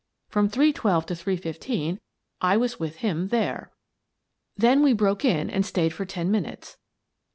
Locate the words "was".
2.57-2.79